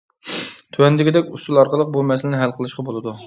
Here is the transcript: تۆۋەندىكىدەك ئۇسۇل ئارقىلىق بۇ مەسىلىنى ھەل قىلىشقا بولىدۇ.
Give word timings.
تۆۋەندىكىدەك 0.77 1.29
ئۇسۇل 1.35 1.61
ئارقىلىق 1.63 1.93
بۇ 1.99 2.05
مەسىلىنى 2.13 2.43
ھەل 2.45 2.57
قىلىشقا 2.59 2.87
بولىدۇ. 2.91 3.15